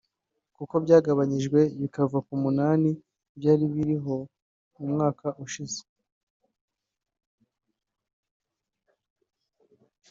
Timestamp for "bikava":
1.81-2.17